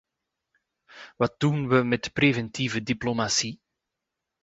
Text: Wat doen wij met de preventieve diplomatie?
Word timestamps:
Wat 1.17 1.39
doen 1.39 1.67
wij 1.67 1.83
met 1.83 2.03
de 2.03 2.09
preventieve 2.09 2.83
diplomatie? 2.83 3.59